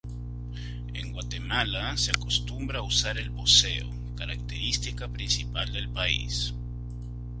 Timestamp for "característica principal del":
4.17-5.89